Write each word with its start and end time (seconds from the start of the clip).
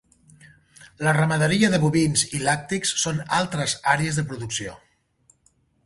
La 1.07 1.13
ramaderia 1.17 1.69
de 1.75 1.81
bovins 1.85 2.25
i 2.39 2.41
làctics 2.47 2.97
són 3.05 3.23
altres 3.43 3.79
àrees 3.97 4.21
de 4.23 4.29
producció. 4.33 4.79